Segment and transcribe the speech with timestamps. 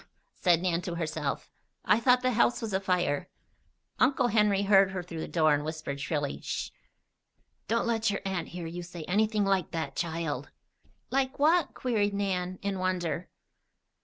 [0.33, 1.51] said Nan to herself.
[1.85, 3.29] "I thought the house was afire."
[3.99, 6.71] Uncle Henry heard her through the door and whispered, shrilly: "Sh!
[7.67, 10.49] Don't let your aunt hear you say anything like that, child."
[11.11, 13.29] "Like what?" queried Nan, in wonder.